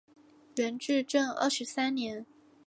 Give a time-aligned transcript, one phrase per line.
[0.57, 2.25] 元至正二十三年。